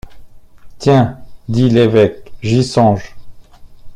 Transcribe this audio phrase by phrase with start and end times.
[0.79, 1.19] Tiens!
[1.47, 3.15] dit l’évêque, j’y songe.